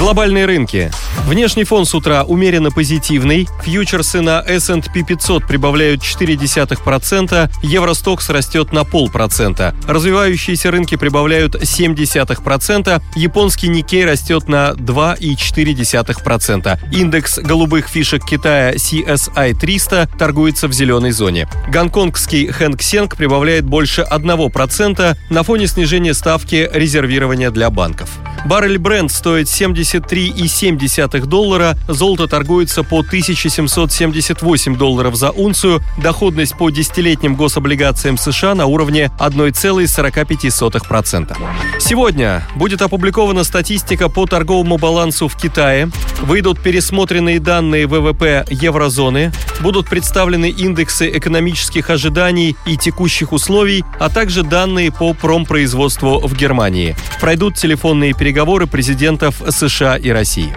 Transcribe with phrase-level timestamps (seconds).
[0.00, 0.90] Глобальные рынки.
[1.26, 3.46] Внешний фон с утра умеренно позитивный.
[3.62, 9.76] Фьючерсы на S&P 500 прибавляют 0,4%, Евростокс растет на полпроцента.
[9.86, 16.78] Развивающиеся рынки прибавляют 0,7%, японский Никей растет на 2,4%.
[16.94, 21.46] Индекс голубых фишек Китая CSI 300 торгуется в зеленой зоне.
[21.68, 28.08] Гонконгский Хэнк Сенг прибавляет больше 1% на фоне снижения ставки резервирования для банков.
[28.46, 37.36] Баррель бренд стоит 73,7 доллара, золото торгуется по 1778 долларов за унцию, доходность по десятилетним
[37.36, 41.36] гособлигациям США на уровне 1,45%.
[41.78, 45.90] Сегодня будет опубликована статистика по торговому балансу в Китае,
[46.22, 54.42] выйдут пересмотренные данные ВВП еврозоны, будут представлены индексы экономических ожиданий и текущих условий, а также
[54.42, 56.96] данные по промпроизводству в Германии.
[57.20, 60.52] Пройдут телефонные переговоры президентов США и России.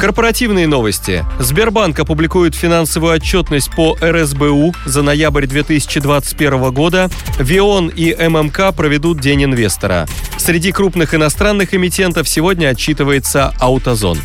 [0.00, 1.24] Корпоративные новости.
[1.38, 7.10] Сбербанк опубликует финансовую отчетность по РСБУ за ноябрь 2021 года.
[7.38, 10.06] ВИОН и ММК проведут День инвестора.
[10.36, 14.18] Среди крупных иностранных эмитентов сегодня отчитывается Аутозон.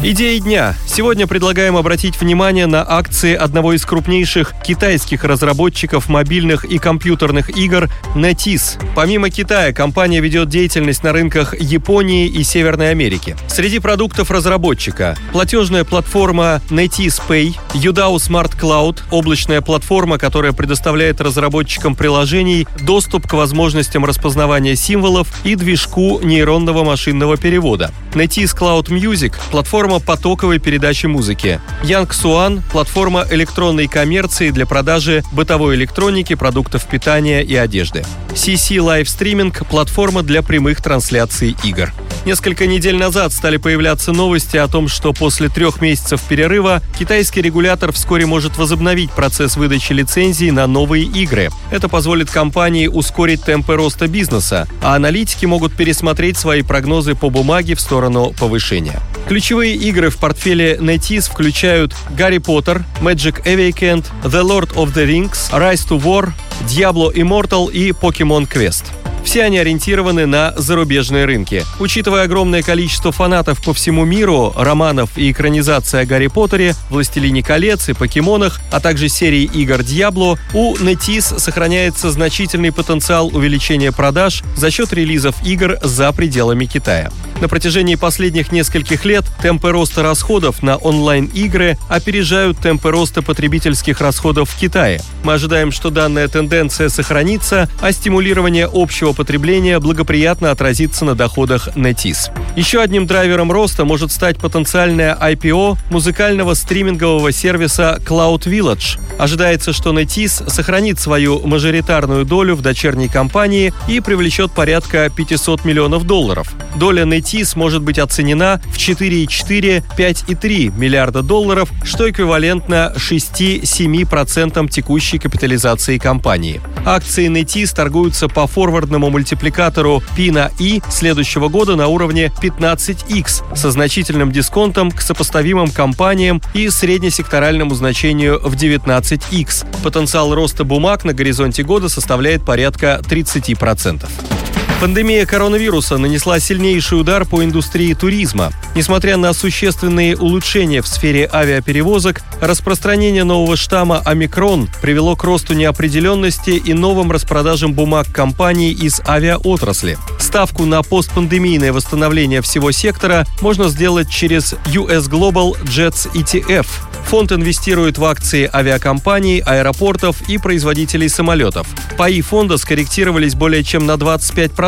[0.00, 0.76] Идеи дня.
[0.86, 7.90] Сегодня предлагаем обратить внимание на акции одного из крупнейших китайских разработчиков мобильных и компьютерных игр
[8.14, 8.80] NetEase.
[8.94, 13.36] Помимо Китая, компания ведет деятельность на рынках Японии и Северной Америки.
[13.48, 21.96] Среди продуктов разработчика платежная платформа NetEase Pay, Udao Smart Cloud, облачная платформа, которая предоставляет разработчикам
[21.96, 27.92] приложений доступ к возможностям распознавания символов и движку нейронного машинного перевода.
[28.14, 31.60] NetEase Cloud Music– платформа потоковой передачи музыки.
[31.82, 38.04] Young Suan– платформа электронной коммерции для продажи бытовой электроники, продуктов питания и одежды.
[38.30, 41.92] CC Live Streaming– платформа для прямых трансляций игр.
[42.24, 47.92] Несколько недель назад стали появляться новости о том, что после трех месяцев перерыва китайский регулятор
[47.92, 51.48] вскоре может возобновить процесс выдачи лицензий на новые игры.
[51.70, 57.74] Это позволит компании ускорить темпы роста бизнеса, а аналитики могут пересмотреть свои прогнозы по бумаге
[57.74, 57.97] в сторону
[58.38, 59.00] повышения.
[59.28, 65.50] Ключевые игры в портфеле NetEase включают Гарри Поттер, Magic Awakened, The Lord of the Rings,
[65.52, 66.30] Rise to War,
[66.66, 68.84] Diablo Immortal и Pokemon Quest.
[69.28, 71.62] Все они ориентированы на зарубежные рынки.
[71.80, 77.90] Учитывая огромное количество фанатов по всему миру, романов и экранизации о Гарри Поттере, Властелине колец
[77.90, 84.70] и покемонах, а также серии игр Diablo, у NetEase сохраняется значительный потенциал увеличения продаж за
[84.70, 87.10] счет релизов игр за пределами Китая.
[87.40, 94.50] На протяжении последних нескольких лет темпы роста расходов на онлайн-игры опережают темпы роста потребительских расходов
[94.50, 95.00] в Китае.
[95.22, 102.32] Мы ожидаем, что данная тенденция сохранится, а стимулирование общего потребления благоприятно отразится на доходах NetEase.
[102.56, 108.98] Еще одним драйвером роста может стать потенциальное IPO музыкального стримингового сервиса Cloud Village.
[109.16, 116.04] Ожидается, что NetEase сохранит свою мажоритарную долю в дочерней компании и привлечет порядка 500 миллионов
[116.04, 116.52] долларов.
[116.74, 125.98] Доля NetEase ТИС может быть оценена в 4,4-5,3 миллиарда долларов, что эквивалентно 6-7% текущей капитализации
[125.98, 126.62] компании.
[126.86, 133.70] Акции NetEase торгуются по форвардному мультипликатору P на I следующего года на уровне 15x со
[133.70, 139.66] значительным дисконтом к сопоставимым компаниям и среднесекторальному значению в 19x.
[139.82, 144.37] Потенциал роста бумаг на горизонте года составляет порядка 30%.
[144.80, 148.52] Пандемия коронавируса нанесла сильнейший удар по индустрии туризма.
[148.76, 156.50] Несмотря на существенные улучшения в сфере авиаперевозок, распространение нового штамма «Омикрон» привело к росту неопределенности
[156.50, 159.98] и новым распродажам бумаг компаний из авиаотрасли.
[160.20, 166.66] Ставку на постпандемийное восстановление всего сектора можно сделать через US Global Jets ETF–
[167.08, 171.66] Фонд инвестирует в акции авиакомпаний, аэропортов и производителей самолетов.
[171.96, 174.67] Паи фонда скорректировались более чем на 25%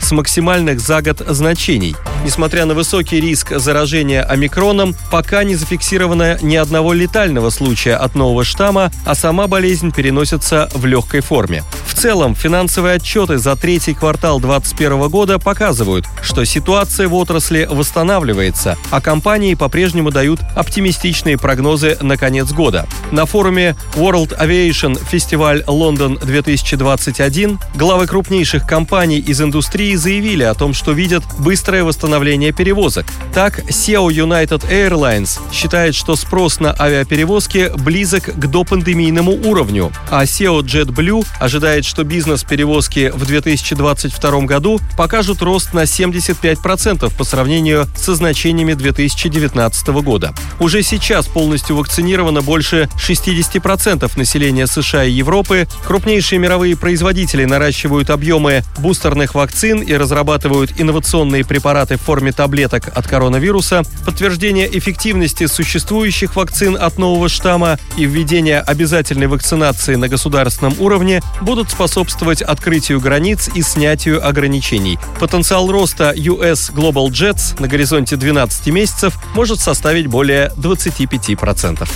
[0.00, 1.96] с максимальных за год значений.
[2.24, 8.44] Несмотря на высокий риск заражения омикроном, пока не зафиксировано ни одного летального случая от нового
[8.44, 11.62] штамма, а сама болезнь переносится в легкой форме.
[11.86, 18.76] В целом, финансовые отчеты за третий квартал 2021 года показывают, что ситуация в отрасли восстанавливается,
[18.90, 22.86] а компании по-прежнему дают оптимистичные прогнозы на конец года.
[23.10, 30.72] На форуме World Aviation Festival London 2021 главы крупнейших компаний из индустрии заявили о том,
[30.72, 33.04] что видят быстрое восстановление перевозок.
[33.34, 40.62] Так, SEO United Airlines считает, что спрос на авиаперевозки близок к допандемийному уровню, а SEO
[40.62, 48.72] JetBlue ожидает, что бизнес-перевозки в 2022 году покажут рост на 75% по сравнению со значениями
[48.72, 50.32] 2019 года.
[50.58, 55.68] Уже сейчас полностью вакцинировано больше 60% населения США и Европы.
[55.86, 58.64] Крупнейшие мировые производители наращивают объемы
[59.18, 63.82] бустерных вакцин и разрабатывают инновационные препараты в форме таблеток от коронавируса.
[64.04, 71.70] Подтверждение эффективности существующих вакцин от нового штамма и введение обязательной вакцинации на государственном уровне будут
[71.70, 74.98] способствовать открытию границ и снятию ограничений.
[75.18, 81.88] Потенциал роста US Global Jets на горизонте 12 месяцев может составить более 25%.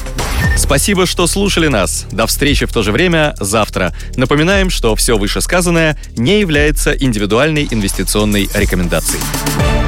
[0.56, 2.06] Спасибо, что слушали нас.
[2.12, 3.94] До встречи в то же время завтра.
[4.16, 9.81] Напоминаем, что все вышесказанное не является индивидуальной инвестиционной рекомендацией.